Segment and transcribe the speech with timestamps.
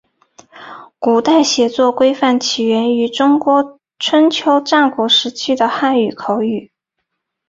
[0.97, 6.71] 古代写作规范起源自中国春秋战国时期的汉语口语。